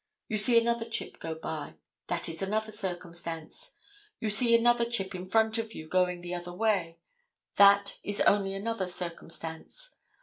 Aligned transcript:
You 0.29 0.39
see 0.39 0.59
another 0.59 0.85
chip 0.85 1.19
go 1.19 1.35
by. 1.35 1.75
That 2.07 2.27
is 2.27 2.41
another 2.41 2.71
circumstance. 2.71 3.75
You 4.19 4.31
see 4.31 4.55
another 4.57 4.89
chip 4.89 5.13
in 5.13 5.27
front 5.29 5.59
of 5.59 5.75
you 5.75 5.87
going 5.87 6.21
the 6.21 6.33
other 6.33 6.53
way. 6.55 6.97
That 7.57 7.99
is 8.01 8.19
only 8.21 8.55
another 8.55 8.87
circumstance. 8.87 9.97